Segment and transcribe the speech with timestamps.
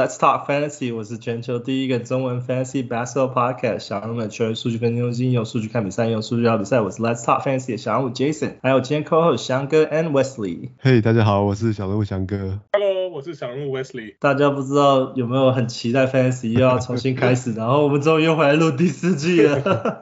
[0.00, 0.96] Let's talk fantasy！
[0.96, 6.80] 我是全球第一个中文 fantasy basketball podcast，小人物的球员数据分析中心，用数据看比赛，用数据聊比赛。
[6.80, 10.70] 我是 Let's talk fantasy 的小人物 Jason，还有今天 co-host 翔哥 and Wesley。
[10.82, 12.60] Hey，大家好，我是小人物翔哥。
[12.72, 14.14] Hello，我是小人物 Wesley。
[14.18, 20.00] 大家不知道有没有很期待 fantasy 又要重新开始，然后我们终于又回来录第四季了。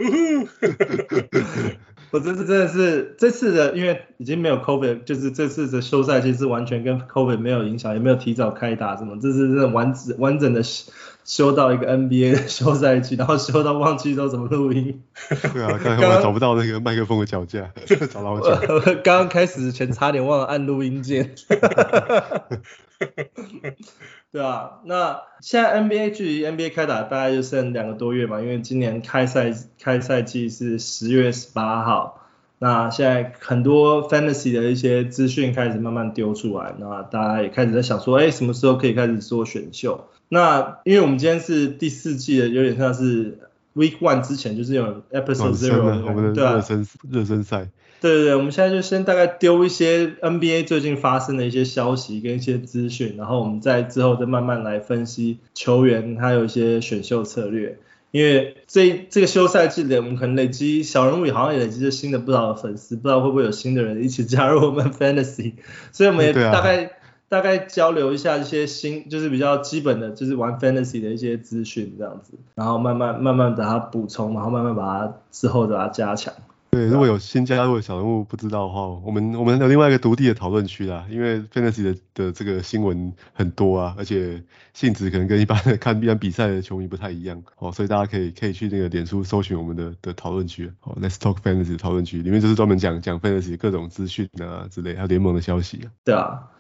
[2.11, 10.62] 我这次真的是这次的，因为已经没有 COVID，就是这次的休赛期是完全跟 COVID 没有影响，也没有提早开打什么，这是真的完整完整的
[11.25, 15.03] 休到一个 NBA 的休赛期，然后休到忘记都怎么录音。
[15.53, 17.71] 对啊，刚刚找不到那个麦克风的脚架，
[18.11, 21.34] 找到 我刚刚开始前差点忘了按录音键。
[24.31, 32.27] 对啊，那现在 NBA 距离 NBA 开打大概就剩两个多月嘛，因为今年开赛开赛季是十月十八号，
[32.59, 40.09] 那现在很多 Fantasy 的一些资讯开始慢慢丢出来，那大家也开始在想说，哎，什么时候可以开始做选秀？
[40.29, 43.39] 那因为我们今天是第四季的，有点像是
[43.79, 47.71] Week One 之前就是有 Episode Zero，我们的热身热身赛。
[48.01, 57.79] 对对对，我们现在就先大概丢一些 NBA 最近发生的一些消息跟一些资讯，然后我们在之后再慢慢来分析球员还有一些选秀策略。
[58.11, 65.53] 因为这这个休赛季里，我们可能累积小人物好像也累积了新的不少的粉丝，不知道会不会有新的人一起加入我们 Fantasy，
[65.92, 66.91] 所以我们也大概、啊、
[67.29, 76.33] 大概交流一下一些新，就是比较基本的，就是玩 Fantasy 的一些资讯这样子，然后慢慢慢慢把它补充，然后慢慢把它之后把它加强。
[76.70, 84.42] 对，如果有新加入的小人物不知道的话，我们我们有另外一个独立的讨论区啦，因为 Fantasy 的的这个新闻很多啊，而且
[84.75, 95.91] 性质可能跟一般的看一般比赛的球迷不太一样，哦，所以大家可以可以去那个脸书搜寻我们的的讨论区，哦，Let's Talk Fantasy 讨论区里面就是专门讲讲 Fantasy 各种资讯啊之类，还有联盟的消息啊。
[96.05, 96.51] 对啊，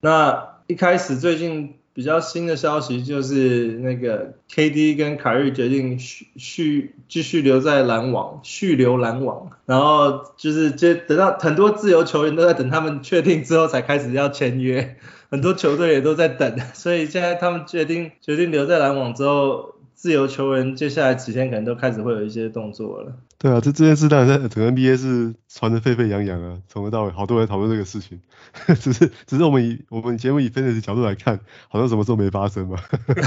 [0.00, 1.74] 那一开始最近。
[1.94, 14.96] 比较新的消息就是那个 KD 跟凯瑞决定续续继续留在篮网，续留篮网，然后就是接等到很多自由球员都在等他们确定之后才开始要签约，
[15.28, 19.74] 很多球队也都在等，所以现在他们决定决定留在篮网之后。
[19.98, 23.16] 自由球员接下来几天可能都开始会有一些动作了。
[23.36, 28.20] 对啊，这这件事当然在整个 NBA 是传得沸沸扬扬啊，从头到尾好多人讨论这个事情。
[28.78, 32.78] 只是只是我们以我们节目以分析的角度来看，好像什么事都没发生嘛。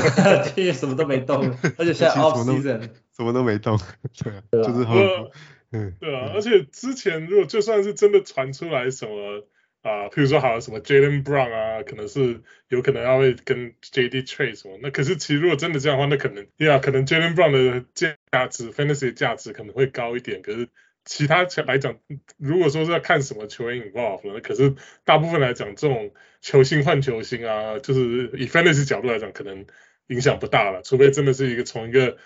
[0.56, 1.44] 今天什么都没动，
[1.78, 3.78] 而且现在 off season 什么都没动。
[4.24, 4.96] 对啊，对啊就是好。
[5.74, 5.94] 嗯。
[6.00, 9.44] 对啊，而且之前如果就算是真的传出来什么。
[9.82, 20.42] 啊，譬如说好像什么 Jalen Brown 啊，可能是有可能要会跟 JD trade 什么，那可是其实如果真的这样的话，那可能，呀，可能 Jalen Brown 的价值，Fantasy 的价值可能会高一点。
[20.42, 20.70] 可是
[21.04, 21.98] 其他来讲，
[22.38, 29.66] 如果说是要看什么球员 involve，那可是大部分来讲，这种球星换球星啊，就是以 Fantasy 角度来讲，可能
[30.08, 32.18] 影响不大了，除非真的是一个从一个。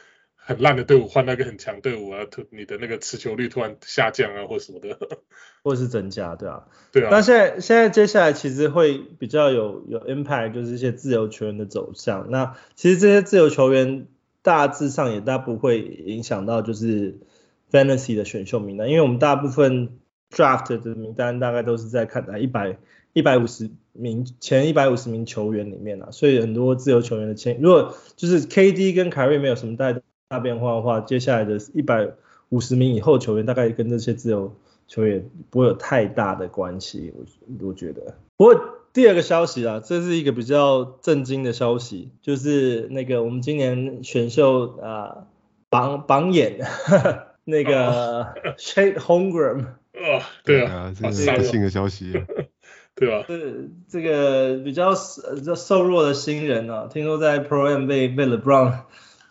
[0.47, 4.95] 很烂的队伍换那个很强队伍啊，突你的那个持球率突然下降啊，或什么的，
[5.63, 7.09] 或者是增加，对啊，对啊。
[7.11, 12.29] 那现在现在接下来其实会比较有有 impact，就是一些自由球员的走向。
[12.29, 14.05] 那其实这些自由球员
[14.43, 17.17] 大致上也大不会影响到就是
[17.71, 19.97] fantasy 的选秀名单，因为我们大部分
[20.29, 22.77] draft 的名单大概都是在看在一百
[23.13, 32.09] 一百五十名前一百五十名球员里面啊，所以很多自由球员的签，如果就是 KD 跟凯瑞没有什么带大变化的话，接下来的一百
[32.49, 34.55] 五十名以后球员大概跟这些自由
[34.87, 38.15] 球员不会有太大的关系，我我觉得。
[38.37, 38.59] 不过
[38.91, 45.27] 第二个消息啊，这是一个比较震惊的消息，就是那个我们今年选秀啊
[45.69, 46.59] 榜榜眼
[47.45, 52.13] 那个 Chet Holmgren 啊，对啊，这是新的消息，
[52.95, 53.25] 对吧？
[53.27, 54.93] 是这个比较
[55.35, 58.73] 比较瘦弱的新人啊，听说在 Pro Am 被被 LeBron。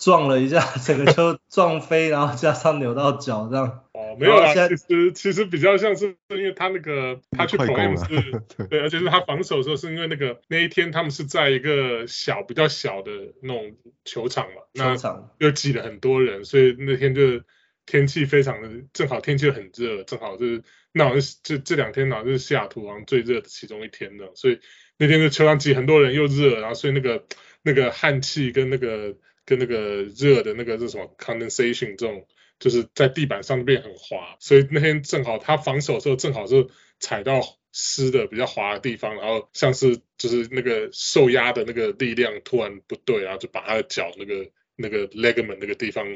[0.04, 3.80] 撞了一下， 整个就 撞飞，然后加上扭到脚这样。
[3.94, 13.10] 哦，没有啦，其实其实比较像是因为他那个他去防守是， 对，对，而且是他防守的时候是因为那个那一天他们是在一个小比较小的
[13.40, 17.40] 那种球场嘛，球场又挤了很多人，所以那天就
[17.86, 20.62] 天气非常的正好，天气很热，正好就是
[20.92, 24.60] 那好像是这这两天好像是西雅图好像最热的其中一天的，所以
[24.98, 27.24] 那天的球场挤很多人又热，然后所以那个
[27.62, 29.16] 那个汗气跟那个。
[29.46, 32.26] 跟那个热的那个是什么 condensation 这种，
[32.58, 36.66] 就是在地板上变很滑，所以那天正好他防守的时候正好是
[37.00, 37.40] 踩到
[37.72, 46.06] 湿的比较滑的地方，然后像是就是那个受压的那个力量突然不对，然后就把他的脚那个那个 ligament 那个地方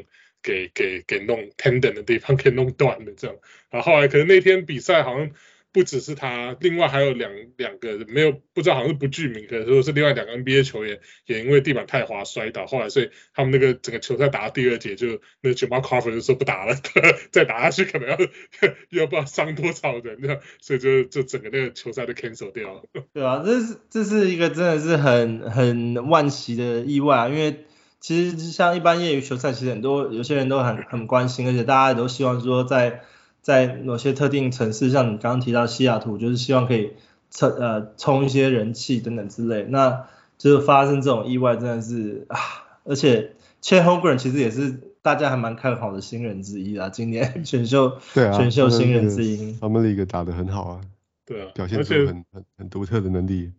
[0.41, 3.35] 给给给弄 tendon 的地方 给弄断了这样，
[3.69, 5.31] 然后后来可能那天比赛好像
[5.71, 16.73] 不只是他，另外还有两两个没有不知道好像是不具名，可能说是另外两个 NBA 球员也因为地板太滑摔倒，后来所以他们那个整个球赛打到第二节就那 Jamal Crawford 就说不打了，
[17.31, 18.17] 再打下去可能要
[18.89, 22.81] 又不知道伤多少人，这样所以就就整个那个球赛都 cancel 掉了。
[23.13, 27.65] 对啊，这是这是一个真的是很很万奇的意外啊，因为
[27.99, 33.03] 其实像一般业余球赛，其实很多有些人都很很关心，而且大家都希望说在。
[33.41, 36.91] 在某些特定城市，像你刚刚提到西雅图，就是希望可以
[37.31, 40.07] 冲呃冲一些人气等等之类，那
[40.37, 42.37] 就是发生这种意外真的是啊，
[42.83, 50.81] 而且 Chet Holmgren 其实也是大家还蛮看好的新人之一啊，今年 选秀对啊选秀新人之一，他们的一个打得很好啊，
[51.25, 53.53] 对啊，表现出很很很独特的能力，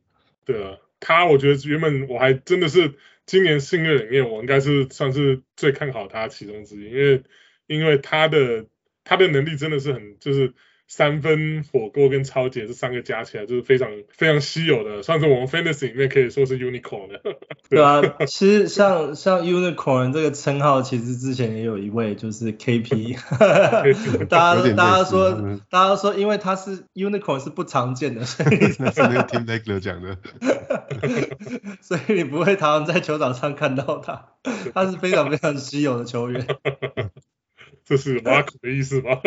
[0.45, 2.95] 对啊，他我觉得原本我还真的是
[3.25, 7.23] 今年新人里面我应该是算是最看好他其中之一，因为
[7.67, 8.67] 因为他的。
[9.11, 10.55] 他的能力真的是很，就是
[10.87, 17.21] 三分火锅跟抄截这三个加起来就是非常非常稀有的，算是我们 fantasy 里面可以说是 unicorn 的。
[17.69, 23.19] 对啊，其实像像 unicorn 这个称号，其实之前也有一位就是 KP，
[24.31, 30.19] 大家大家说大家说，因为他是 unicorn 是不常见的，所以那是那个 Tim Legler 讲的，
[31.83, 34.35] 所以你不会常常在球场上看到他，
[34.73, 36.47] 他是非常非常稀有的球员。
[37.91, 39.19] 这是马可的意思吗？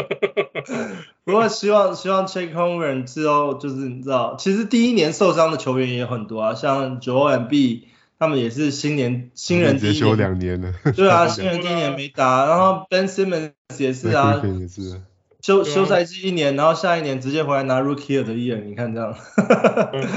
[1.25, 7.81] 不过希望希望 Chet Holmgren 之后就是你知道，其实第一年受伤的球员也很多啊，像 Joel Embiid
[8.17, 10.71] 他们也是新年新人第一年休两年了。
[10.95, 15.01] 对啊， 新人第一年没打，然后 Ben Simmons 也是啊，也是
[15.41, 19.13] 休休赛季一年，然后下一年直接回来拿 Rookie of the Year，你看这样。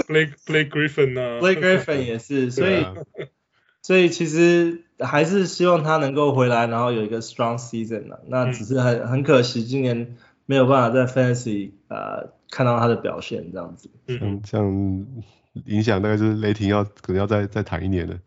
[0.06, 2.86] Blake Blake Griffin 啊，Blake Griffin 也是，所以。
[3.86, 8.20] 所以其实还是希望他能够回来，然后有一个 strong season 了。
[8.26, 13.88] 那只是很很可惜，今年没有办法在 fantasy 呃看到他的表现这样子。
[14.08, 15.06] 嗯，这样
[15.66, 18.18] 影响大概就是雷霆要可能要再再谈一年了。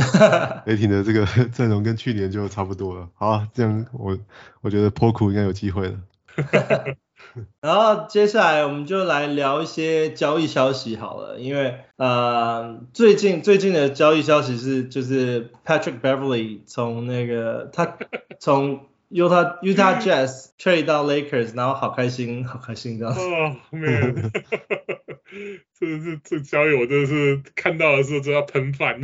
[0.64, 3.10] 雷霆的这个 阵容跟去年就差不多了。
[3.16, 4.16] 好啊，这样我
[4.62, 5.98] 我觉得 Poku 应该有机会了。
[7.60, 17.96] 然后接下来我们就来聊一些交易消息好了，因为呃最近最近的交易消息是就是 Patrick Beverly 从那个他
[18.40, 23.20] 从 Utah Utah Jazz trade 到 Lakers，然后好开心好开心这样子。
[23.20, 24.32] 哦，man，
[25.78, 29.00] 这这这交易我真的是看到的时候就要喷饭。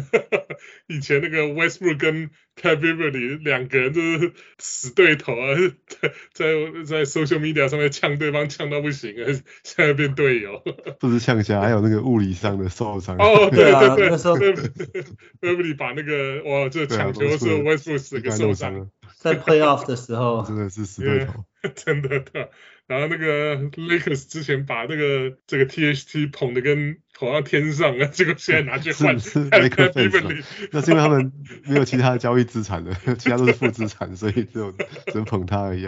[0.89, 5.57] 以前那个 Westbrook 跟 Pat Beverly 两个人就是死对头啊，
[5.99, 6.45] 在在
[6.85, 9.27] 在 social media 上面呛对方呛到不行啊，
[9.65, 10.63] 现在变队友。
[11.01, 13.17] 不是呛下，还有那个物理上的受伤。
[13.17, 18.91] 哦，对对 对，那时候 Beverly 把那个哇，这抢球的时候 Westbrook 整个受伤。
[19.19, 21.45] 在 Playoff 的时候，真的是死对头，
[21.77, 22.51] 真的的。
[22.87, 31.33] 然后那个 Lakers 之前把那个这个 THT 捧的跟捧到天上啊，结果现在拿去换，是是 Lakers fans 那是因为他们
[31.65, 35.87] 没有其他的交易资产了，其他都是负资产，所以就只能捧他而已。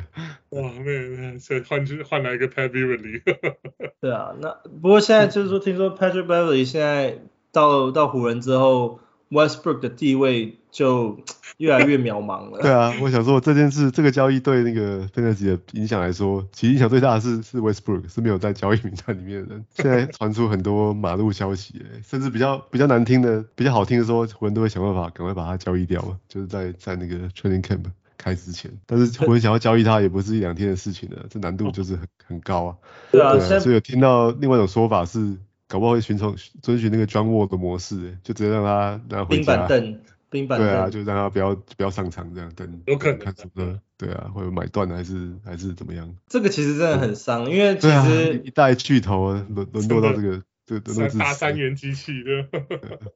[0.50, 3.22] 哇，那所以换去换来一个 Pat Beverly。
[4.00, 4.50] 对啊，那
[4.80, 7.18] 不过现在就是说，听说 Patrick Beverly 现在
[7.52, 9.00] 到到湖人之后。
[9.30, 11.16] Westbrook 的地位就
[11.58, 12.60] 越来越渺茫了。
[12.60, 19.64] 对啊，我想说这件事，这个交易对那个 Fantasy 的影响来说，其实影响最大的是是 Westbrook，是没有在交易名单里面的人。
[19.70, 27.84] 现在传出很多马路消息，甚至比较比较难听的、比较好听的说，湖人都会想办法赶快把它交易掉嘛，就是在在那个 Training Camp
[28.18, 28.68] 开之前。
[28.84, 32.76] 但是湖人想要交易他，也不是一两天的事情了，这难度就是很很高啊。
[33.12, 35.36] 对啊，所以有听到另外一种说法是。
[35.66, 39.42] 搞不好会寻从遵循那个 Wall 的模式，就直接让他让他回家。
[39.42, 39.98] 冰板凳，
[40.34, 40.68] 冰板凳。
[40.68, 42.82] 对啊，就让他不要不要上场这样等。
[42.86, 43.18] 有可能。
[43.20, 43.78] 看什么？
[43.96, 46.12] 对啊，或者买断还是还是怎么样？
[46.26, 52.48] 这个其实真的很伤，因为其实一代巨头沦沦落到这个这个大三元机器的。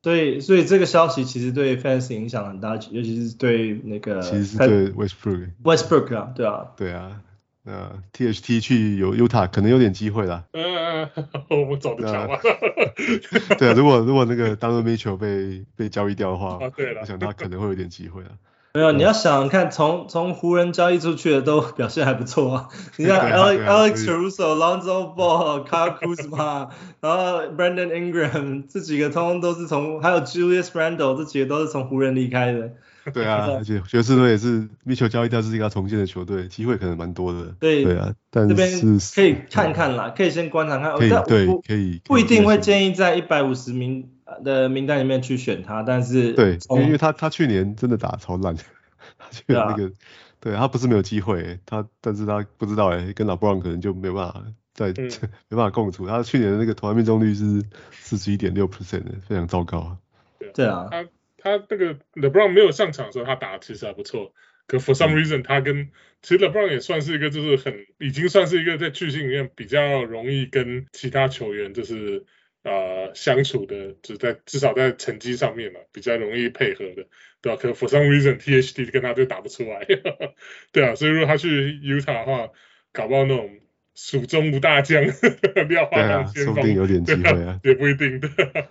[0.01, 4.23] 对，所以这个消息其实对 fans 影响很大，尤其是对那个。
[4.23, 5.51] 其实是对 Westbrook。
[5.65, 6.67] Westbrook 啊，对啊。
[6.77, 7.21] 对啊。
[7.69, 10.45] 呃，THT 去有 Utah 可能有点机会啦。
[10.53, 11.09] 嗯，
[11.51, 12.39] 我们走得长吗？
[13.59, 18.31] 对啊，如果如果那个 Donovan Mitchell 被被交易掉的话，啊，对了，我想他可能会有点机会啊。
[18.75, 22.69] 没有，你要想看，从从湖人交易出去的都表现还不错啊。
[22.97, 26.69] 你看 Alex Alex Caruso、Lonzo Ball、Kyle Kuzma，
[27.01, 32.73] 然后 Brandon Ingram 这几个通通都是从，还有 Julius Randle 这几个都是从湖人离开的。
[33.15, 37.55] 对啊， 而且爵士队也是米球交易掉，是一个要重建的球队，机会可能蛮多的。
[37.61, 40.97] 对对啊，但是这边可以看看啦，可以先观察看。
[40.97, 44.11] 可以对，可以不一定会建议在一百五十名
[44.45, 48.55] 的名单里面去选他，但是对，因为他他去年真的打超烂，
[49.19, 49.91] 他去年那个
[50.41, 54.43] 对他不是没有机会，他但是他不知道哎，跟老布朗可能就没有办法
[54.75, 55.11] 在、嗯、
[55.49, 56.07] 没办法共处。
[56.07, 59.97] 他去年的那个投篮命中率是四十一点六 percent 的，非常糟糕啊。
[60.55, 61.05] 对啊，他
[61.57, 64.35] 他那个 LeBron 没有上场的时候，他打的其实还不错。
[64.67, 65.91] 可 for some reason，他跟
[66.21, 72.27] 其实 LeBron 也算是一个，就是很已经算是一个在巨星里面比较容易跟其他球员就是
[72.65, 77.07] 呃相处的，只在至少在成绩上面嘛，比较容易配合的，
[77.41, 77.57] 对吧？
[77.57, 79.87] 可 for some reason，THD 跟他就打不出来，
[80.73, 82.51] 对啊，所以如果他去 Utah 的话，
[82.93, 83.59] 搞不好那种
[84.01, 85.03] 蜀中无大将，
[85.69, 88.29] 廖化当先锋，说不定有点机会啊，也不一定的。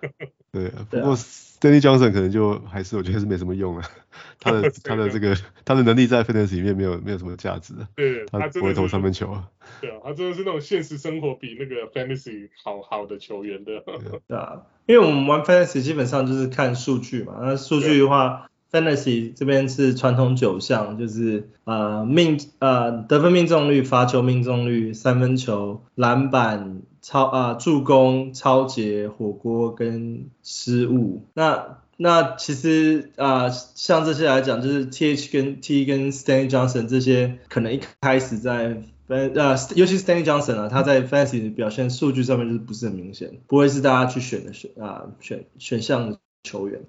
[0.53, 1.17] 对啊，不过。
[1.59, 3.83] Stanley Johnson 可能就还是我觉得是没什么用了，
[4.39, 9.49] 他的他的这个他的能力在 Fantasy 里面没有没有什么价值，对，他不会投三分球啊。
[9.81, 13.83] 对啊，他真的是那种现实生活比那个 Fantasy 好好的球员的。
[14.27, 26.81] 对啊，因为我们玩 Fantasy 基本上就是看数据嘛，那数据的话，Fantasy 这边是传统九项，就是呃命呃得分命中率、罚球命中率、三分球、篮板。
[26.99, 31.23] 超啊、助攻、抄截、火锅跟失误。
[31.33, 39.29] 那那其实啊、像这些来讲，就是 T H 跟 T 跟 Stanley Johnson 这些，可能一开始在呃，
[39.75, 46.81] 尤其是 Stanley Johnson 啊，他在 Fantasy 的表现数据上面就是不是很明显，不会是大家去选的选啊选选项的球员。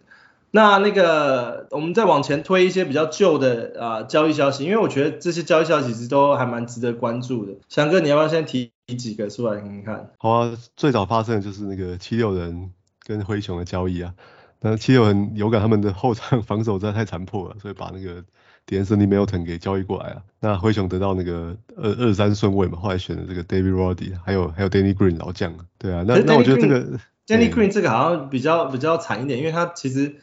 [0.50, 7.52] 那那个，我们再往前推一些比较旧的啊交易消息，因为我觉得这些交易消息其实都还蛮值得关注的。
[7.68, 10.10] 翔哥，你要不要先提几个出来看看？
[10.16, 12.72] 好啊，最早发生的就是那个七六人
[13.04, 14.14] 跟灰熊的交易啊。
[14.60, 18.24] 那七六人有感他们的后场防守实在太残破了，所以把那个
[18.66, 20.22] De'Anthony Melton 给交易过来啊。
[20.40, 25.54] 那灰熊得到那个二二三顺位嘛，后来选了这个 David Roddy，还有还有 Danny Green 老将。
[25.76, 30.16] 对啊，那那我觉得这个 Danny Green 这个好像比较比较惨一点，因为他其实。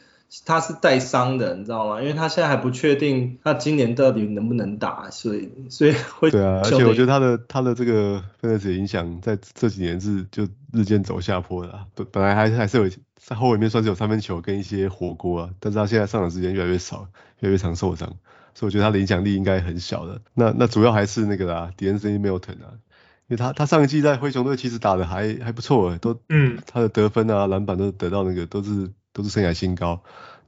[0.44, 2.00] 他是带伤的，你知道吗？
[2.00, 6.30] 因为他现在还不确定他今年到底能不能打，所以所以会。
[6.30, 11.78] 对啊，而且我觉得他的他的这个分子影响在这几年是就日渐走下坡的。
[11.94, 17.06] 本本来还还是有在后卫面算是有三分球跟一些火锅啊，但是他现在上场时间越来越少，
[17.40, 18.08] 越来越常受伤，
[18.54, 20.20] 所以我觉得他的影响力应该很小的。
[20.34, 22.74] 那那主要还是那个啦，De'Anthony Melton 啊，
[23.28, 28.90] 因为他他上一季在灰熊队其实打的还还不错，都嗯，他的得分啊篮板都得到那个都是。
[29.16, 30.02] 都是生涯新高，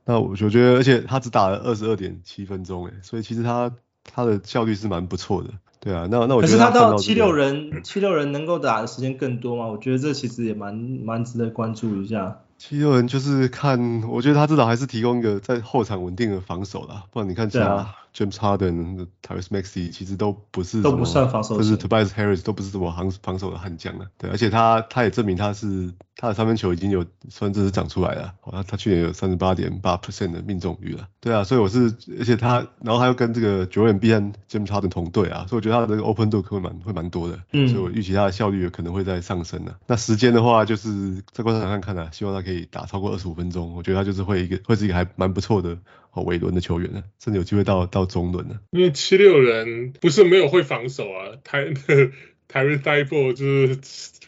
[0.05, 3.73] 那我我觉得，而且他只打了二十二点七分钟，哎，所以其实他
[4.05, 5.49] 他的效率是蛮不错的，
[5.81, 9.69] 对啊，那那我觉得他、这个、可是他到七六人，七六人能够打的时间更多吗？
[9.69, 12.41] 我觉得这其实也蛮蛮值得关注一下。
[12.59, 17.95] 七六人就是看，我觉得他至少还是提供一个在后场稳定的防守啦，不然你看其他。
[18.15, 24.07] James Harden、Tyrese Maxey 其实都不是都不算防守，就是 Tobias Harris 都不是什么防防守的悍将啊。
[24.19, 31.09] 对，而且他他也证明他是他的三分球已经有算是长出来了，好像他去年有三十八点八 percent 的命中率了。
[31.21, 37.39] 对啊，所以我是而且他然后他又跟这个 Joel Embiid 和 James Harden 同队啊，所以我觉得他的这个 Open Look 会蛮会蛮多的。
[37.53, 39.77] 嗯，所以我预期他的效率有可能会在上升的。
[39.87, 45.79] 那时间的话就是在观察上看看啊，希望他可以打超过二十五分钟，我觉得他就是会一个会是一个还蛮不错的。
[46.13, 48.61] 哦，尾轮的球员呢，甚至有机会到到中轮呢。
[48.71, 51.67] 因为七六人不是没有会防守啊，台
[52.49, 53.79] 台瑞塞博就是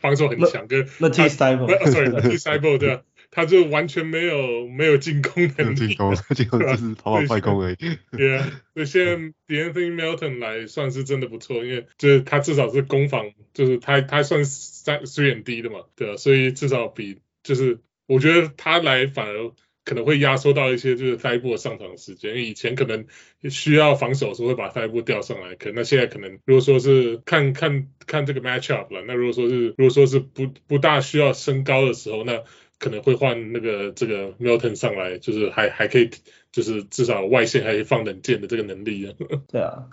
[0.00, 7.76] 防守很强，跟那 T 塞博，sorry，T 塞博对啊，他就完全没有没有进攻能力，进攻进 攻就是跑跑快攻而已。
[8.10, 9.16] 对啊，所以现在
[9.49, 19.52] De'Anthony Melton 来算是真的不错，因为就是他至少是攻防，就是他他算三 three and D 的嘛，对啊，所以至少比就是我觉得他来反而。
[19.84, 23.06] 可能会压缩到一些就是塞博上场时间，因为以前可能
[23.49, 32.42] 需要防守的时候会把塞博调上来，可那现在可能如果说是看看看这个 match up 了，那如果说是如果说是不不大需要升高的时候，那
[32.78, 36.10] 可能会换那个这个 Milton 上来，就是还还可以
[36.52, 39.14] 就是至少外线还可以放冷箭的这个能力啊。
[39.50, 39.87] 对啊，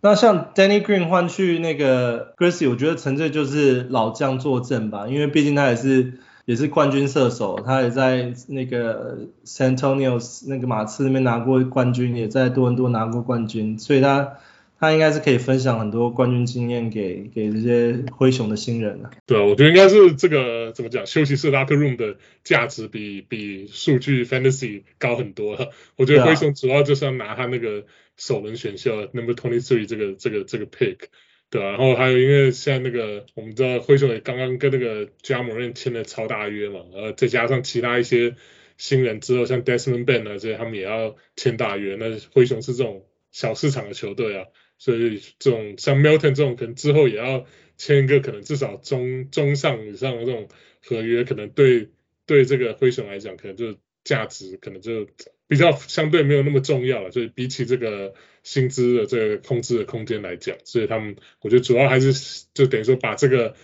[0.00, 6.20] 那像 Danny Green 换去那个 Grice，我觉得纯粹就是老将坐镇吧，因为毕竟他也是。
[6.48, 14.38] 也是冠军射手，他也在那个 San Antonio 那个马刺那边拿过冠军，也在多伦多拿过冠军，所以他
[14.80, 19.10] 他应该是可以分享很多冠军经验给给这些灰熊的新人的。
[19.26, 25.68] 对啊，我觉得应该是这个怎么讲，休息室 locker room 的价值比比数据 fantasy 高很多了。
[25.96, 27.84] 我觉得灰熊主要就是要拿他那个
[28.16, 31.08] 首轮选秀 number twenty three 这个这个这个 pick。
[31.50, 38.36] 对，然后还有因为现在那个我们知道灰熊也刚刚跟那个 Ja Morant 签了超大约嘛，呃再加上其他一些
[38.76, 47.46] 新人之后，像 Desmond Bane 啊这些他们也要签大约，那灰熊是这种小市场的球队啊，所以这种像 Melton 这种可能之后也要
[47.78, 50.48] 签一个可能至少中中上以上的这种
[50.84, 51.88] 合约，可能对
[52.26, 53.74] 对这个灰熊来讲可能就
[54.04, 55.08] 价值可能就
[55.48, 58.14] 比较相对没有那么重要了，所以比起这个
[58.44, 63.56] 薪资的这个控制的空间来讲，所以他们我觉得主要还是就等于说把这个。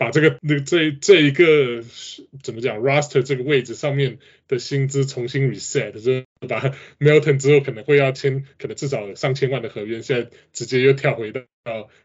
[0.00, 1.84] 把这个那这这一个
[2.42, 4.18] 怎么讲 roster 这个位置上面
[4.48, 11.42] 的薪资重新 reset，就把 Melton 之后可能会要签可能至少上千万的合约，现在直接又跳回到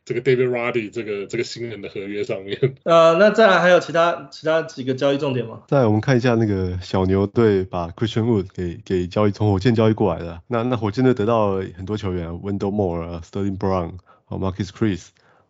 [0.04, 2.76] 这个 David Roddy 这个这个新人的合约上面。
[2.84, 5.64] 呃，那再来还有其他其他几个交易重点吗？
[5.70, 13.94] 再来我们看一下那个小牛队把 Christian Wood 给给交易从火箭交易过来的，那那火箭队得到了很多球员，Wendell Moore、Sterling Brown、
[14.28, 14.72] Marquese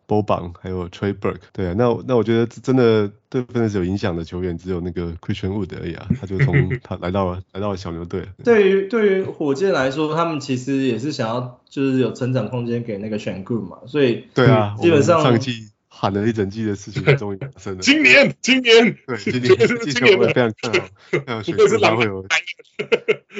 [0.06, 0.16] Chriss。
[0.16, 8.28] Boban 还有 Trey Burke，对啊，那那我觉得真的对 Fantasy 有影响的球员只有那个 Christian Wood 而已啊，他就从 他来到了来到了小牛队。
[8.44, 17.80] 对于对于火箭来说，他们其实也是想要就是有成长空间给那个 Sengun 嘛，所以对啊，基本上上季喊了一整季的事情终于发生了。
[17.82, 20.88] 今年今年对今年今年我也非常看好，
[21.26, 22.24] 还有 Sengun 他会有，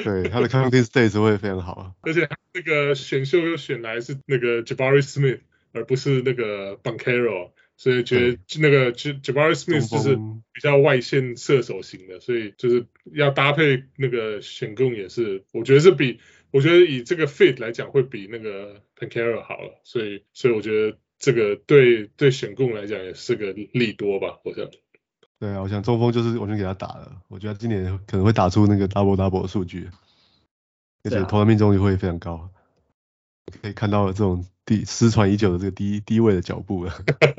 [0.03, 5.39] 对他的 counting stats 会非常好啊，而且那个选秀又选来是那个 Jabari Smith。
[5.77, 10.15] 而不是那个 Banchero，所以觉得那个 Jabari Smith 就是
[10.51, 16.19] 比较外线射手型的，所以就是要搭配那个选供也是，我觉得是比
[16.51, 24.67] 我觉得以这个 fit 来讲会比那个 Banchero 好了，所以所以我觉得这个对对选供来讲也是个利多吧，我想。
[25.39, 29.87] 对啊，我想中锋就是完全给他打了，我觉得今年可能会打出那个 double double 的数据，
[31.03, 32.49] 而且投篮命中率会非常高，
[33.61, 34.43] 可以看到这种。
[34.67, 36.91] 第失传已久的这个低低位的脚步了，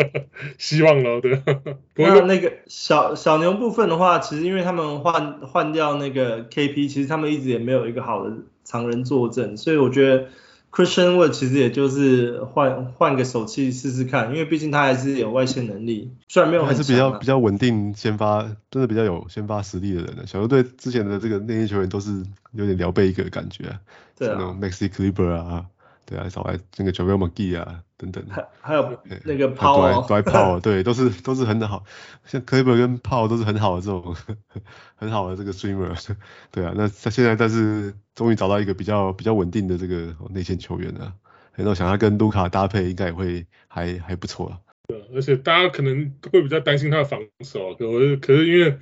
[0.57, 1.43] 希望了，对。
[1.95, 10.29] 那那个小小牛部分的话，其实因为他们换换掉那个 KP，其实他们一直也没有一个好的常人坐镇，所以我觉得
[10.73, 20.27] Christian Wood 其实也就是换换个手气试试看，因为毕竟他还是有外线能力，虽然没有还是比较比较稳定先发，真的比较有先发实力的人。
[20.27, 23.65] 小牛队之前的这个内线球员都是有点聊备一个的感觉，
[24.17, 25.67] 对啊，那种 Maxi Kleber 啊。
[26.09, 28.25] 对啊，少来那个 JaVale McGee 啊，等等。
[28.31, 31.85] 还还有那个对，Powell，对，都是都是很好，
[32.25, 34.17] 像 Kleber 跟 Powell 都是很好的这种
[34.97, 35.95] 很好的这个 Streamer。
[36.51, 41.13] 对啊，那他现在但是终于找到一个比较比较稳定的这个内线球员了，
[41.55, 44.59] 然后想要跟卢卡搭配，应该也会还还不错啊。
[44.87, 48.79] 对，而且大家可能会比较担心他的防守，可是可是因为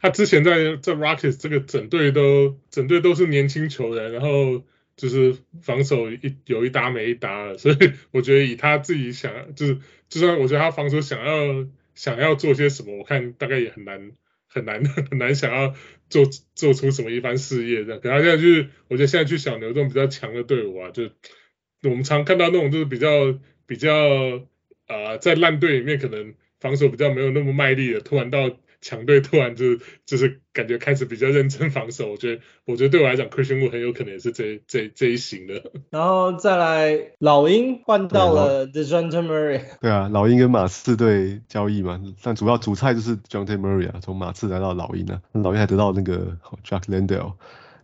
[0.00, 4.62] 他之前在在 Rockets 这个整队都整队都是年轻球员，然后。
[5.00, 7.76] 就是防守一有一搭没一搭了，所以
[8.10, 9.78] 我觉得以他自己想，就是
[10.10, 14.12] 就算我觉得他防守想要想要做些什么，我看大概也很难
[14.46, 15.74] 很难 很难想要
[16.10, 18.00] 做做出什么一番事业这样。
[18.02, 21.04] 可他现在就是，我觉得现在去小牛这种比较强的队伍啊，就
[21.84, 23.08] 我们常看到那种就是比较
[23.66, 24.46] 比较
[24.86, 28.54] 啊、在烂队里面可能防守比较没有那么卖力的，突然到。
[28.80, 35.62] 强队突然就就是感觉开始比较认真防守，我觉得我觉得对我来讲，Christian Wood 很有可能也是这这这一型的。
[35.90, 39.62] 然后再来老鹰换到了 Dejounte Murray。
[39.80, 47.34] 对啊，老鹰跟马刺队交易嘛，但主要主菜就是 Dejounte Murray 啊，从马刺来到老鹰啊，老鹰还得到那个 Jack Landale。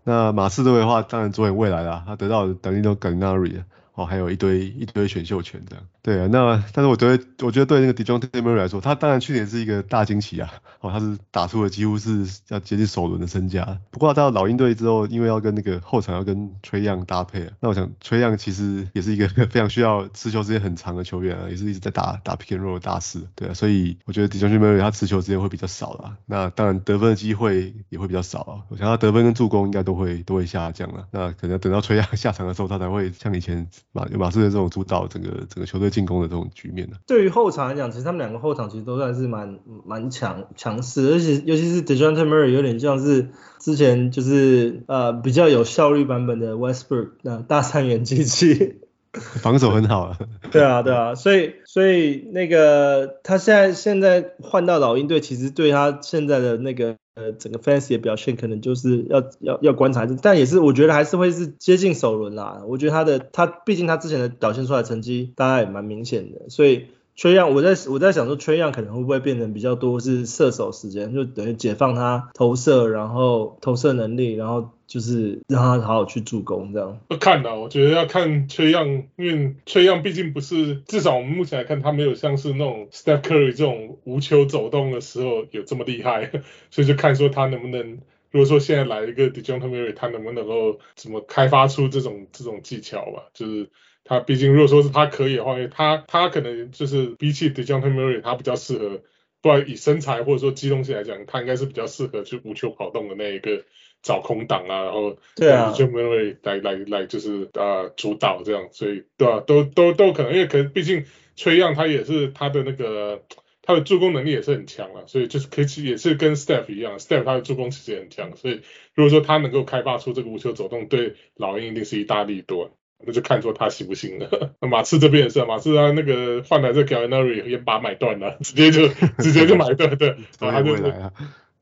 [0.04, 5.85] 那马刺队的话，当然着眼未来啦，他得到 Danilo Gallinari 哦，还有一堆一堆选秀权这样。
[6.06, 10.48] 对啊，那但是我觉得，我觉得对那个 Dejounte Murray 来说，他当然去年是一个大惊喜啊。
[10.78, 13.80] 哦，他是打出了几乎是要接近首轮的身价。
[13.90, 23.20] 不过到老鹰队之后，因为要跟那个后场要跟崔样搭配啊，那我想崔样其实也是一个非常需要持球时间很长的球员啊， 也是一直在打打 pick and roll 的大师。
[23.34, 26.16] 对啊，所以我觉得 Dejounte Murray 他持球时间会比较少啦。
[26.26, 28.62] 那当然得分的机会也会比较少啊。
[28.68, 31.08] 我想他得分跟助攻应该都会都会下降了。
[31.10, 36.98] 那可能等到崔样下场的时候，他才会像以前马马刺的这种主导整个整个球队进攻的这种局面呢。
[37.06, 48.80] 对于后场来讲，其实他们两个后场其实都算是蛮蛮强强势，而且尤其是 Dejounte Murray 有点像是之前就是呃比较有效率版本的 Westbrook 那大三元机器，
[49.42, 50.18] 防守很好 啊。
[50.50, 56.96] 对啊对啊，所以所以那个他现在现在换到老鹰队，其实对他现在的那个。
[57.18, 62.61] 呃，整个 fantasy 的表现可能就是要要要观察，但也是我觉得还是会是接近首轮啦。
[62.66, 74.70] 我觉得他的他毕竟他之前的表现出来的成绩大家也蛮明显的，所以崔样我在我在想说崔样可能会不会变成比较多是射手时间，就等于解放他投射，然后投射能力，然后。
[74.87, 77.00] 就是让他好好去助攻这样。
[77.09, 86.31] 要看的，我觉得要看崔样因为崔样毕竟不是，至少我们目前来看，他没有像是那种 Steph Curry 这种无球走动的时候有这么厉害，
[86.70, 87.98] 所以就看说他能不能，
[88.31, 93.24] 如果说现在来一个 Dejounte Murray，他能不能够怎么开发出这种这种技巧吧？
[93.35, 93.68] 就是
[94.06, 99.02] 他毕竟如果说是他可以的话，他他可能就是比起 Dejounte Murray，他比较适合，
[99.42, 103.64] 不然以身材或者说机动性来讲，他应该是比较适合去无球跑动的那一个。
[104.02, 113.24] 找空档啊，然后对啊，就没会来来来就是呃主导这样，所以对啊，都都都可能，因为可能毕竟 Trae Young 他也是他的那个
[113.62, 118.60] 他的助攻能力也是很强啊，所以就是可以也是跟 Steph 一样，Steph 他的助攻其实也很强，所以
[118.94, 122.78] 如果说他能够开发出这个无球走动，对老鹰一定是一大利多。
[123.04, 124.54] 那就看做他行不行了。
[124.61, 130.74] 那 马刺这边也是，马刺他那个换来这 Gallinari 也把买断了， 直接就直接就买断的， 然后他就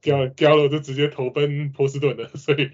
[0.03, 2.71] Gal Gallo 就直接投奔波士顿了，所以，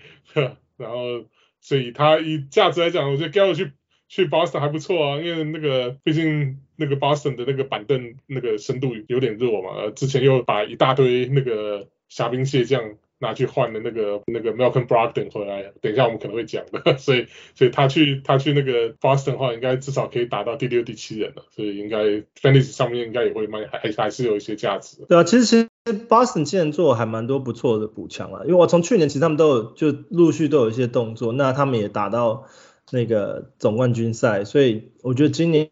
[0.77, 1.25] 然后
[1.61, 3.73] 所以他以价值来讲，我觉得 Gallo 去
[4.09, 12.96] 去 Boston 还不错啊，因为那个毕竟那个 Boston 的那个板凳那个深度有点弱嘛，呃之前又把一大堆那个虾兵蟹将。
[13.20, 21.98] 拿去换的那个那个 Malcolm Brogdon 回来，等一下我们可能会讲的， 所以所以他去他去那个 Boston 的话，应该至少可以打到第六第七人了，所以应该
[22.40, 25.04] Fantasy 上面应该也会卖，还还是有一些价值。
[25.06, 25.68] 对啊，其实其实
[26.09, 32.46] Boston 今年做还蛮多不错的补强了，因为我从去年其实他们都有就陆续都有一些动作，那他们也打到
[32.90, 35.68] 那个总冠军赛，所以我觉得今年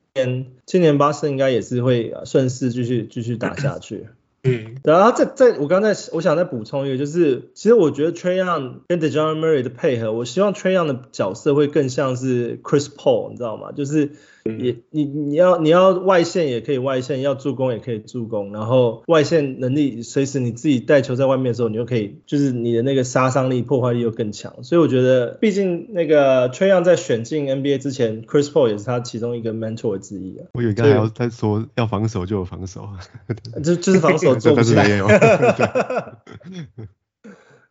[0.67, 4.09] 今年 Boston 应该也是会顺势继续继续打下去。
[4.45, 13.73] 嗯，然后再再我刚才我想再补充一个，就是其实我觉得 Trae Young 跟 Dejounte Murray 的配合，我希望 Trae Young 的角色会更像是 Chris Paul，你知道吗？
[13.73, 14.13] 就是。
[14.59, 30.47] 也你你要你要外线也可以外线，要助攻也可以助攻，然后外线能力随时你自己带球在外面的时候，你就可以就是你的那个杀伤力破坏力又更强，所以我觉得毕竟那个 Trae Young 在选进 NBA 之前，Chris Paul 也是他其中一个 mentor 之一啊。
[30.55, 32.89] 我以为刚才要他说要防守就有防守，
[33.63, 34.85] 就就是防守做不起来。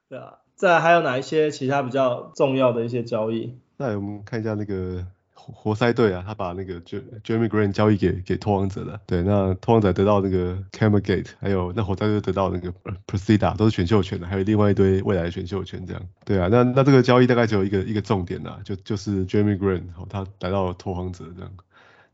[0.10, 3.58] 对 啊，再还有哪一些其他比较重要的一些交易？
[3.78, 5.06] 那我们看一下那个。
[5.50, 9.00] 活塞队啊，他把那个 Jerami Grant 交易给给拓荒者了。
[9.06, 12.74] 对，那拓荒者得到那个 Cameron Gate，还有那活塞队得到那个
[13.08, 16.04] Presida，都是选秀权的，还有另外一堆未来的选秀权这样。
[16.26, 21.50] 对啊，那那这个交易大概只有一个一个重点啦，就就是 Jerami Grant，他来到了拓荒者这样。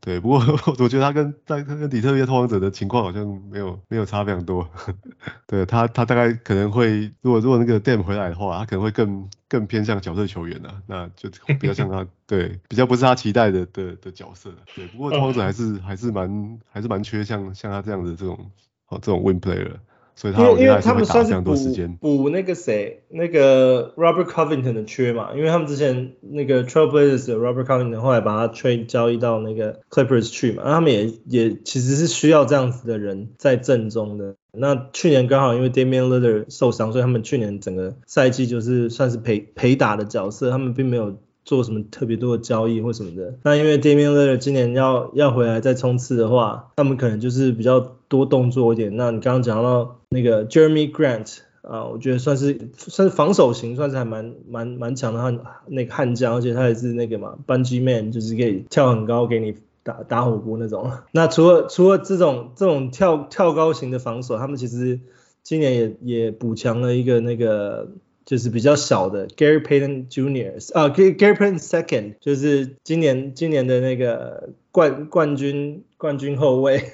[0.06, 0.38] 对，不过
[0.78, 4.68] 我觉得他跟他跟底特律拓荒者的情况好像没有没有差非常多。
[5.48, 14.52] 对他他大概可能会，如果如果那个 Dame 回来的话，他可能会更更偏向角色球员啊，那就 比较像他，对，比较不是他期待的的的角色。
[14.76, 18.38] 对，不过拓荒者还是还是蛮还是蛮缺像像他这样的这种
[18.84, 19.72] 好这种 win player。
[20.16, 21.56] 所以他因为因为他们算是补
[22.00, 34.36] 补那个谁那个 Robert Covington 的缺嘛，因为他们之前那个 Trailblazers 的 Robert Covington 后来把他 trade 交易到那个 Clippers 去嘛，那他们也也其实是需要这样子的人在阵中的。
[34.56, 41.18] 那去年刚好因为 Damian Lillard 受伤，所以他们去年整个赛季就是算是陪陪打的角色，他们并没有。
[41.46, 48.96] 做什么特别多的交易或什么的，那因为 Damian l i l l a r 今年要要回来再冲刺的话，他们可能就是比较多动作一点。
[48.96, 60.92] 那你刚刚讲到那个 Jeremy Grant 啊，我觉得算是算是防守型，算是还蛮蛮蛮强的悍那个悍将，而且他也是那个嘛 b u n g e Man，就是可以跳很高给你打打火锅那种。
[61.12, 65.02] 那除了除了这种这种跳跳高型的防守，他们其实
[65.44, 67.90] 今年也也补强了一个那个。
[68.26, 70.74] 就是比较小的 Gary Payton Jr.
[70.74, 76.94] 啊，Gary Payton Second，就是今年今年的那个冠冠军冠军后卫。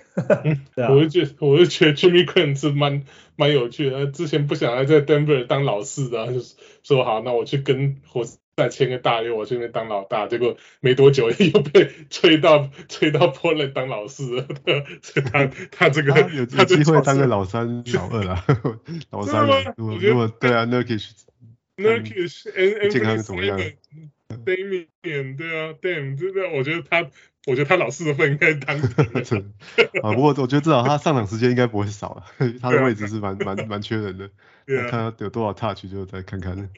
[0.75, 3.03] 对啊，我就觉得我就觉得 Jimmy Grant 是蛮
[3.35, 4.07] 蛮有趣的。
[4.07, 8.23] 之前不想要在 Denver 当老四的，就是说好，那我去跟活
[8.59, 10.27] 塞签个大约，我去那边当老大。
[10.27, 14.47] 结果没多久 又被吹到吹到 Portland 当老四了。
[15.01, 18.45] 所以他 他这个他有机会当个老三老二啦。
[19.11, 21.09] 老三如果如果对啊，Nurkic
[21.77, 23.59] Nurkic 健康怎么样
[24.45, 27.09] ？Damian 对啊的，我觉得他。
[27.47, 32.23] 我觉得他老四的份应该当啊，不过我觉得至少他上场时间应该不会少了，
[32.61, 34.29] 他的位置是蛮蛮蛮缺人的，
[34.91, 36.69] 看他有多少 touch 就再看看。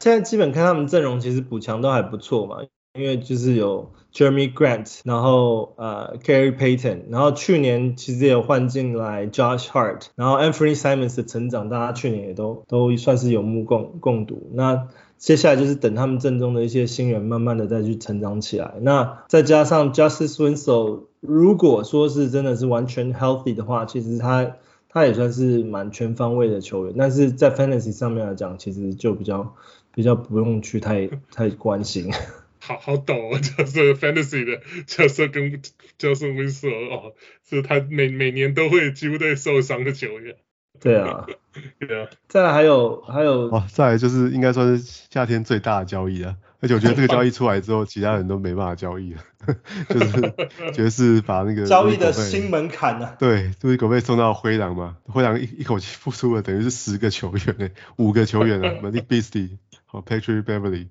[0.00, 2.58] 现在基本看他们阵容其实补强都还不错嘛，
[2.94, 14.50] 因为就是有 Jeremy Grant，然后呃 Gary Payton，然后去年其实也有换进来 Josh Hart，然后 Anthony Simons 的成长大家去年也都都算是有目共共睹。
[14.54, 24.56] 那接下来就是等他们阵中的一些新人慢慢的再去成长起来，那再加上 Justice Winslow，如果说是真的是完全 healthy 的话，其实他
[24.88, 29.54] 他也算是蛮全方位的球员，但是在 Fantasy 上面来讲，其实就比较
[29.98, 32.12] 比较不用去太 太关心。
[32.62, 35.60] 好好懂哦，就是 Fantasy 的角色跟
[35.98, 37.14] Justice Winslow 哦，
[37.48, 40.36] 是他每每年都会几乎都会受伤的球员。
[40.80, 41.26] 对啊，
[41.80, 49.22] 对啊，再来还有还有哦，再来就是应该算是夏天最大的交易了，而且我觉得这个交易出来之后，其他人都没办法交易了，
[49.88, 59.58] 就是爵士把那个交易的新门槛呢，对，就是狗被送到灰狼嘛，灰狼一一口气付出了等于是十个球员诶，五个球员啊，Malik Beasley
[59.90, 60.88] 好，Patrick Beverly，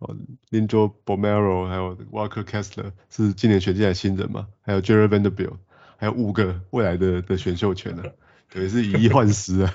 [0.00, 0.16] 哦
[0.50, 5.56] ，Lindor Bomero，还有 Walker Kessler 是今年选进来新人嘛，还有 Jerry Vanderbilt，
[5.96, 8.02] 还有五个未来的的选秀权呢，
[8.50, 9.74] 对，是以一换十啊。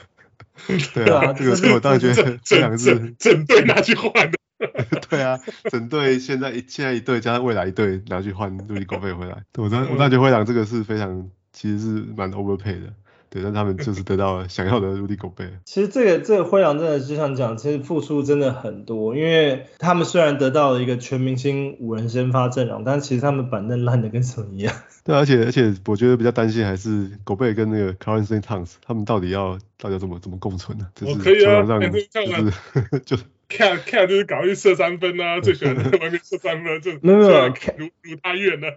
[0.94, 4.38] 对啊，这个我当然觉得这两个是整队拿去换的。
[5.10, 12.94] 对啊，整队现在一现在一队加上未来一队拿去换路易狗贝回来，我当我当然觉得灰狼这个是非常其实是蛮 overpay 的。
[13.36, 15.50] 对，但他们就是得到了想要的 Rudy Gobert。
[15.66, 24.74] 其实这个这个灰狼真的就像讲，其实付出真的很多，因为他们虽然得到了一个全明星五人先发阵容，但其实他们板凳烂的跟什么一样。
[25.04, 30.88] 对，而且而且我觉得比较担心还是 Gobert 跟那个 Karl-Anthony Towns，他们到底要到底要怎么怎么共存呢？
[31.02, 33.18] 我可以啊，就是 就。
[33.48, 38.74] 看看就是搞一射三分啊， 最喜欢在外面射三分，就没有没有，如 如他愿了。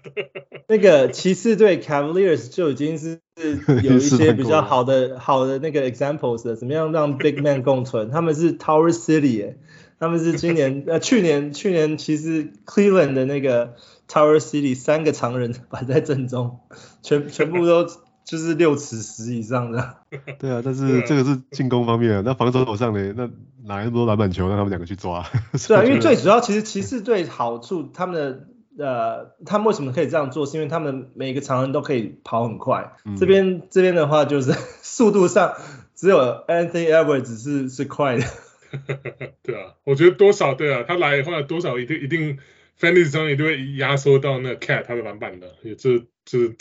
[0.68, 3.20] 那个骑士队 Cavaliers 就已经是
[3.83, 8.11] 有一些比较 好的好的那个 examples 的，怎么样让 big man 共存？
[8.11, 9.57] 他们是 Tower City，哎，
[9.98, 13.74] 他们是今年呃去年去年其实 Cleveland 的那个
[14.09, 16.61] Tower City 三个常人摆在正中，
[17.02, 17.87] 全全部都。
[18.28, 19.96] 就是六尺十以上的。
[20.38, 23.14] 对啊，但是这个是进攻方面啊，那防守上呢？
[23.16, 23.26] 那
[23.64, 25.24] 哪来那么多篮板球让他们两个去抓？
[25.66, 28.14] 对啊，因为最主要其实骑士队好处，他们
[28.76, 30.44] 的呃，他们为什么可以这样做？
[30.44, 32.92] 是因为他们每个常人都可以跑很快。
[33.06, 35.54] 嗯、这边这边的话就是 速度上
[35.94, 38.26] 只有 Anthony Edwards 是是快的。
[39.42, 42.36] 对啊，我觉得多少对啊，他来的话多少一定一定
[42.78, 46.38] Fantasy 上一定会压缩到那个 Cat 他的篮板的，也这这。
[46.38, 46.56] 就是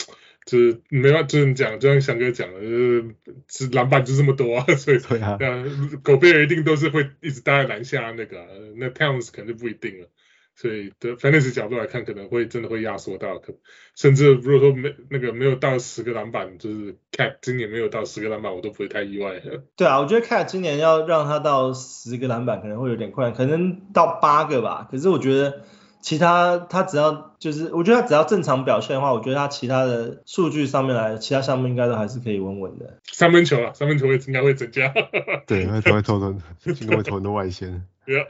[0.88, 3.04] 没办法，就是讲，就像翔哥讲的，就是
[3.48, 5.36] 是篮板就这么多啊，所以对啊，
[6.02, 10.08] 狗贝尔一定都是会一直待在篮下那个，那 Towns 可能就不一定了，
[10.54, 13.52] 所以的 Fantasy 角度来看，可能会真的会压缩到，可
[13.94, 19.42] 甚至如果说没那个没有到十个篮板，就是 Cat 今年没有到十个篮板，我都不会太意外。
[19.76, 25.64] 对啊，我觉得 Cat 今年要让他到十个篮板可能会有点困难，可能到八个吧，可是我觉得。
[26.00, 32.98] 其他他只要就是，我觉得他只要正常表现的话，我觉得他其他的数据上面来，其他项目应该都还是可以稳稳的。
[33.04, 34.92] 三分球啊，三分球会应该会增加。
[35.46, 36.30] 对，会投会投投，
[36.64, 37.84] 应该会投很多外线。
[38.06, 38.26] 对啊，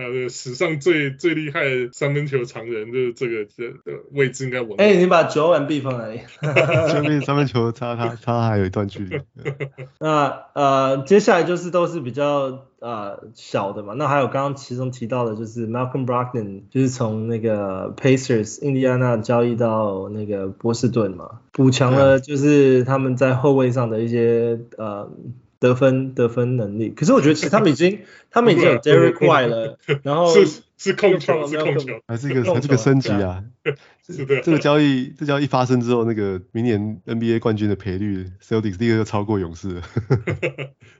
[0.00, 4.72] 他的史上最最厉害的三分球常人就是这个这的位置应该稳。
[4.78, 6.20] 哎、欸，你把九万 B 放哪里？
[6.92, 9.20] 就那三分球差他他还有一段距离。
[10.00, 13.94] 那呃，接下来就是都是比较呃小的嘛。
[13.94, 25.10] 那还有刚刚其中提到的就是 Malcolm Brogdon，就是从那个 Pacers 印第安纳交易到那个波士顿嘛，补强了就是他们在后卫上的一些呃。
[25.60, 33.44] 得分得分能力，可是我觉得 其实他们已经他们已经有 Derrick White 了， 然后是是控球是控球，还是一个还是个升级啊？
[34.08, 39.82] 是的，这个交易这交易一发生之后，那个明年 NBA 冠军的赔率，Celtics 第一个就超过勇士了。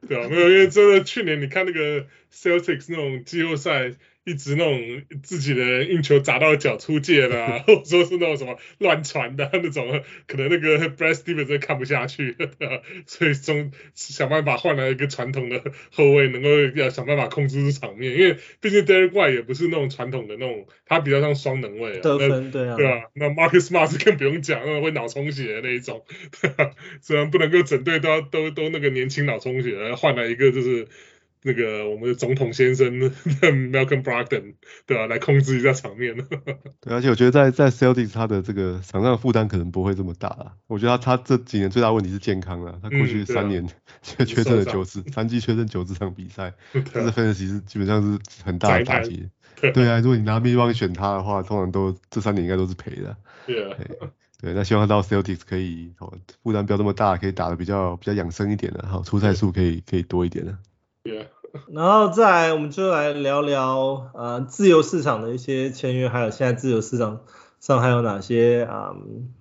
[0.06, 3.94] 对啊，没有，因为真的去年你看那个 Celtics 那种季后赛。
[4.24, 12.36] 一直那种自己的人运球砸到脚出界啦， 或者说是那种什么乱传的那种，可能那个 Brad Stevens 真看不下去，
[13.06, 26.04] 所以中想办法换来一个传统的后卫，能够要想办法控制住场面，因为毕竟 White 也不是那种传统的那种，他比较像双能卫，得分对啊，对啊，那 Marcus Smart 更不用讲，那会脑充血的那一种，
[27.00, 30.86] 虽然不能够整队都要都都那个年轻脑充血，换来一个就是。
[31.42, 34.54] 那个我们的总统先生 Malcolm Brogdon
[34.86, 35.06] 对吧、啊？
[35.06, 36.14] 来控制一下场面。
[36.80, 40.52] 对，而且我觉得在在 Celtics 他的这个场上的负担可能不会这么大了。
[40.66, 42.78] 我觉得他他这几年最大问题是健康了。
[42.82, 43.66] 他过去三年
[44.02, 49.28] 缺缺阵了九次，三季缺阵九次场比赛， 这是 Fantasy 是基本上是很大的打击。
[49.74, 53.16] 对啊，如果你拿 Mid One 选他的话，通常都这三年应该都是赔的。
[53.46, 53.74] 对，
[54.40, 60.56] 对，那希望他到 Celtics 可以哦负担不要这么大，可以打的比较比较养生一点的，好出赛数可以可以多一点的。
[61.72, 67.20] 然后再来，我们就来聊聊呃自由市场的一些签约，还有现在自由市场
[67.58, 68.94] 上还有哪些啊、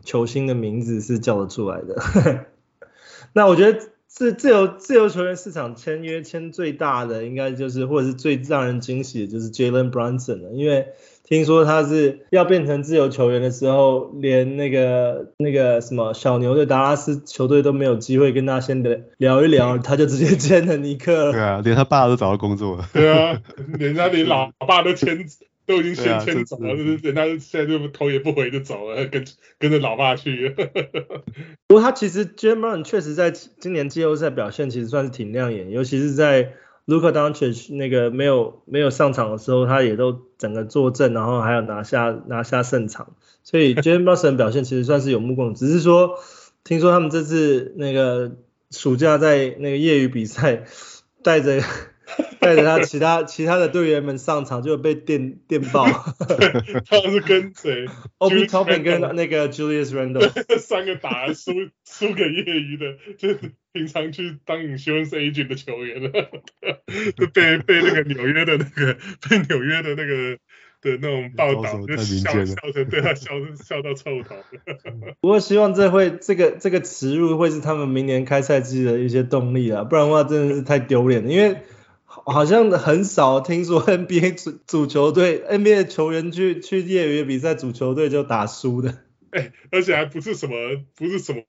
[0.03, 2.45] 球星的名字是叫得出来的。
[3.33, 3.79] 那我觉得
[4.19, 10.87] 自自由自由球员市场签约签最大的，应该就是或者是最让人惊喜的，就是 Jalen Brunson 了，因为。
[11.23, 21.31] 听说他是要变成自由球员的时候，连那个那个什么小牛的达拉斯球队都没有机会跟他先聊聊一聊，他就直接签了尼克了。
[21.31, 22.89] 对啊，连他爸都找到工作了。
[22.91, 23.39] 对啊，
[23.77, 25.23] 连他连老爸都签，
[25.69, 29.23] 都已经先签走了，就是人家现在就头也不回就走了， 跟
[29.57, 30.49] 跟着老爸去。
[31.67, 36.53] 不过他其实 Jalen Brunson 确实在今年季后赛表现其实算是挺亮眼，尤其是在。
[36.89, 45.59] Luka Doncic 那个没有没有上场的时候，他也都整个坐镇，然后还有拿下拿下胜场，所以 Jalen Brunson 表现其实算是有目共睹。
[45.59, 46.17] 只是说，
[46.63, 48.31] 听说他们这次那个
[48.71, 50.63] 暑假在那个业余比赛，
[51.21, 51.61] 带着
[52.39, 55.85] 带着他其他其他的队员们上场就被电电爆。
[56.87, 57.85] 他是跟谁？
[58.19, 61.51] Obi Toppin 跟那个 Julius Randle 三个打输
[61.85, 63.39] 输给业余的，就是
[63.73, 66.11] 平常去当 insurance agent 的球员了，
[67.33, 68.97] 被被那个纽约的那个
[69.29, 70.37] 被纽约的那个。
[70.81, 74.33] 的那种报道，就笑笑成对他笑笑到臭头。
[75.19, 81.29] 不过希望这会这个这个耻辱会是他们明年开赛季的一些动力啊，不然的话真的是太丢脸了。
[81.29, 81.57] 因为
[82.09, 88.97] 好像很少听说 NBA 足足球队 NBA 球员去去业余比赛足球队就打输的。
[89.31, 90.55] 哎、欸，而且还不是什么
[90.95, 91.43] 不是什么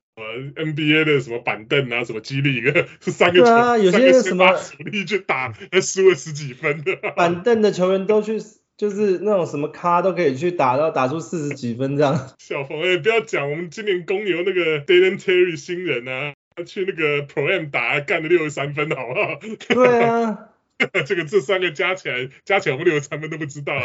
[0.55, 8.39] NBA 的什么板凳啊，什么激励的是三个球，啊，有些什么主力去打，还输了十几分的 板凳的球员都去。
[8.81, 12.29] 就是那种什么咖都可以去打，然后打出四十几分这样。
[12.41, 19.39] 小冯，哎，不要讲，我们今年公牛那个 Dalen Terry 新人啊，他去那个 Pro Am 打，干了六十三分，好不好？
[19.69, 20.49] 对啊，
[21.07, 23.85] 这个这三个加起来，加起来我们六十三分都不知道啊，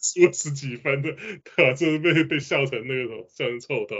[0.00, 1.10] 输 十几分的，
[1.56, 1.72] 对吧？
[1.74, 3.96] 就是被被笑成那个笑成臭头。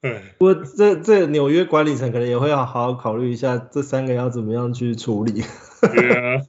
[0.38, 5.42] 不过这这纽约管理层可能也会要好好考虑一下，这三个要怎么样去处理。
[5.80, 6.40] 对啊，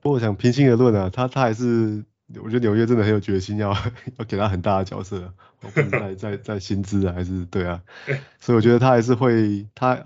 [0.00, 2.04] 不过我想平心而论啊，他他还是。
[2.40, 3.76] 我觉得纽约真的很有决心要，要
[4.18, 5.34] 要给他很大的角色，
[5.90, 7.82] 在在在薪资啊，还是对啊，
[8.38, 10.00] 所以我觉得他还是会，他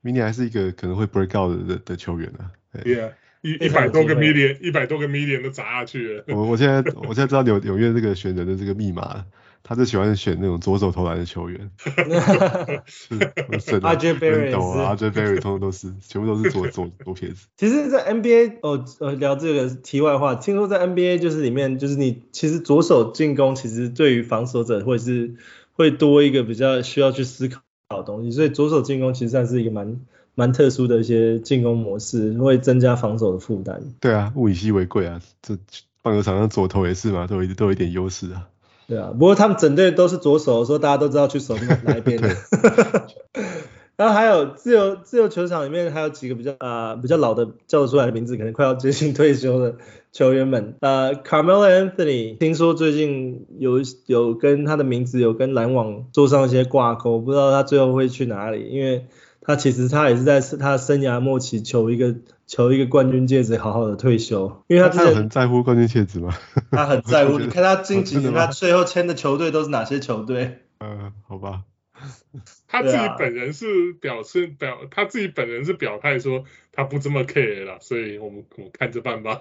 [0.00, 2.48] 明年还是一个可能会 break out 的的，的球员啊。
[2.82, 3.10] 对啊，
[3.42, 6.24] 一一百多个 million，一百多个 million 都砸下去了。
[6.28, 9.24] 我我现在我现在知道纽纽约这个选人的这个密码。
[9.68, 11.72] 他是喜欢选那种左手投篮的球员，
[12.86, 17.48] 是，RJ Barrett 啊，RJ Barrett 通通都是，全部都是左左左撇子。
[17.58, 25.34] 其实，在 NBA 哦呃聊这个题外话，听说在 NBA 就是里面就是你其实左手进攻其实对于防守者会是
[25.72, 29.98] 会多一个比较需要去思考的东西，所以左手进攻其实算是一个蛮
[30.38, 33.82] 蛮特殊的一些进攻模式，会增加防守的负担。
[34.00, 35.56] 对啊，物以稀为贵啊，这
[36.02, 38.46] 棒球场上左投也是嘛，都有都有一点优势啊。
[38.86, 42.36] 对啊，不过他们整队都是左手，所以大家都知道去守哪一边的。
[43.96, 49.76] 然后还有自由自由球场里面还有几个比较啊、呃、比较老的叫得出来的名字，可能快要接近退休的
[50.12, 50.74] 球员们。
[50.80, 59.06] 呃，Carmelo Anthony 听说最近有有跟他的名字有跟篮网做上一些挂钩，不知道他最后会去哪里，因为。
[59.46, 64.64] 他其实他也是在他生涯末期求一个求一个冠军戒指，好好的退休。
[64.66, 66.34] 因为他他很在乎冠军戒指吗？
[66.72, 67.38] 他很在乎。
[67.38, 70.58] 你看他近几年他最后签的球队都是哪些球队？
[70.80, 71.62] 嗯， 好吧。
[72.68, 79.40] 他自己本人是表示表，他自己本人是表态说他不这么 care 了，所以我们我们看着办吧。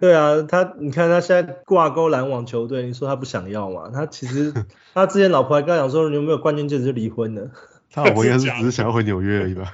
[0.00, 3.90] 对啊，他你看他现在挂钩篮网球队，你说他不想要嘛？
[3.92, 4.54] 他其实
[4.94, 7.50] 他之前老婆还跟他讲说，你有没有冠军戒指就离婚了。
[7.92, 9.72] 他老婆应该是只是想要回纽约而已吧？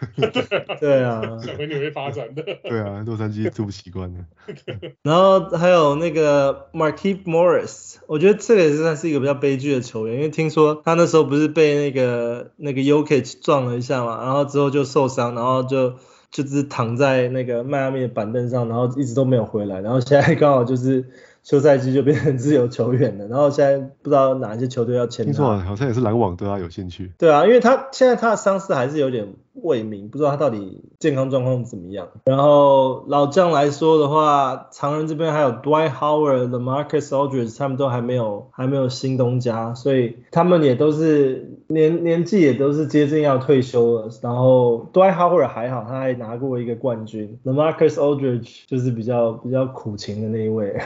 [0.81, 2.43] 对啊，想回纽约发展的。
[2.63, 4.21] 对啊，洛杉矶住不习惯的。
[5.03, 15.95] 然后还有那个 Markieff Morris，我觉得这个也是算是一个比较悲剧的球员，因为听说他那时候不是被那个那个 Jokic 撞了一下嘛，然后之后就受伤，然后就
[16.31, 21.05] 就只是躺在那个迈阿密的板凳上，然后一直都没有回来，然后现在刚好就是。
[21.45, 25.33] 休赛季就变成自由球员了，然后现在不知道哪一些球队要签他。
[25.33, 27.13] 听说好像也是篮网对他有兴趣。
[27.19, 32.09] 对啊，因为他现在他的伤势还是有点未明，不知道他到底健康状况怎么样。
[32.25, 44.09] 然后老将来说的话，常人这边还有 Dwight Howard、LaMarcus Aldridge，他们都还没有还没有新东家，所以他们也都是年年纪也都是接近要退休了。
[44.23, 47.39] 然后 Dwight Howard 还好，他还拿过一个冠军。
[47.45, 50.81] LaMarcus Aldridge 就是比较比较苦情的那一位。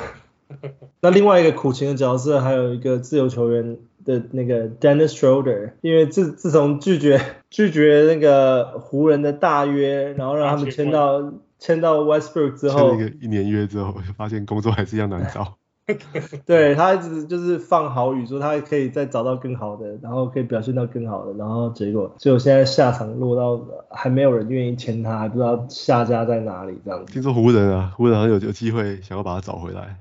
[1.00, 15.54] 那另外一个苦情的角色，还有一个自由球员的那个 Dennis Schroeder，因为自自从拒绝 拒绝那个湖人的大约，然后让他们签到签到 Westbrook 之后，签一个一年约之后，发现工作还是一样难找。
[16.44, 23.58] 对，他一直就是放好语说他可以再找到更好的，然后可以表现到更好的，然后结果就现在下场落到
[23.88, 27.10] 还没有人愿意签他，还不知道下家在哪里这样子。
[27.10, 29.96] 听说湖人啊，湖人好像有有机会想要把他找回来。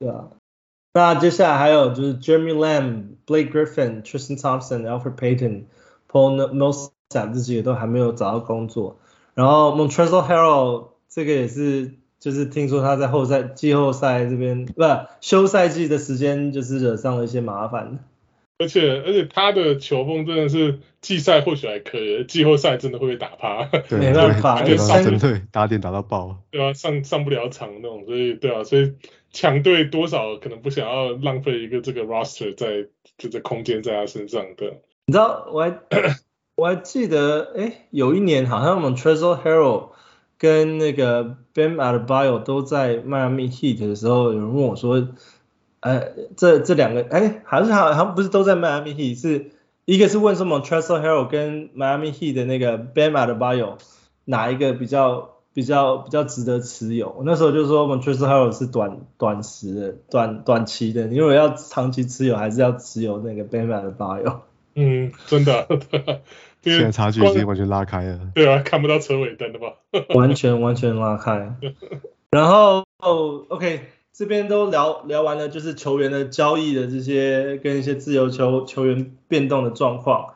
[0.00, 0.30] 对啊，
[0.94, 5.64] 那接下来还有就是 Jeremy Lamb、Blake Griffin、Tristan Thompson、Alfred Payton、
[6.10, 8.98] Paul Millsap 这几个都还没有找到工作。
[9.34, 17.98] 然后 Montrezl Harrell 这个也是，就是听说他在后赛季后赛这边不是休赛季的时间，就是惹上了一些麻烦。
[18.58, 23.64] 而且而且他的球风真的是季赛或许还可以，季后赛真的会被打趴。
[23.88, 26.36] 对，没办法，就上针对打点打到爆。
[26.50, 28.92] 对啊，上上不了场那种，所以对啊，所以
[29.32, 34.74] 强队多少可能不想要浪费一个这个 roster 在这个空间在他身上的。
[35.06, 35.78] 你知道我还
[36.56, 39.90] 我还记得，哎，有一年好像我们 Montrezl Harrell
[40.36, 45.08] 跟那个 Bam Adebayo 都在迈阿密 Heat 的时候，有人问我说，
[45.80, 49.50] 呃，这这两个，哎，好像好像不是都在迈阿密 Heat，是
[49.84, 53.78] 一个是问说 Montrezl Harrell 跟迈阿密 Heat 的那个 Bam Adebayo
[54.24, 57.14] 哪一个比较比较比较值得持有？
[57.18, 64.40] 我那时候就说 Montrezl Harrell 是短短时的短短期的，你如果要长期持有，还是要持有那个 Bam Adebayo。
[64.74, 65.66] 嗯，真的。
[66.62, 68.20] 现在差距已经完全拉开了。
[68.34, 69.74] 对啊，看不到车尾灯的吧？
[70.14, 71.56] 完全完全拉开。
[72.30, 80.34] 然后，OK，这边都聊聊完了，就是球员的交易的这些跟一些自由球球员变动的状况。